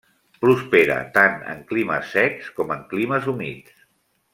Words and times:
Prospera 0.45 0.95
tant 1.19 1.37
en 1.53 1.61
climes 1.73 2.17
secs 2.17 2.51
com 2.59 2.77
en 2.79 2.85
climes 2.95 3.33
humits. 3.35 3.89